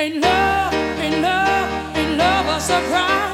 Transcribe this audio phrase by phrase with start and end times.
[0.00, 3.27] Ain't love, ain't love, ain't love a surprise.